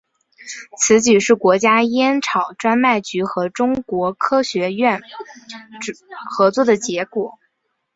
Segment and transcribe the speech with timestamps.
[0.79, 4.99] 此举是国家烟草专卖局和中国科学院
[6.31, 7.37] 合作的结果。